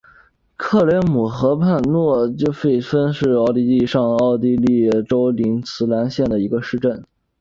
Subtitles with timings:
[0.57, 7.03] 克雷姆河畔诺伊霍芬是奥地利上奥地利州林茨兰县的一个市镇。